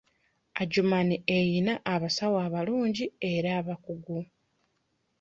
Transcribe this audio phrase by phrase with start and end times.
[0.61, 4.19] Adjumani eyina abasawo abalungi era abakugu.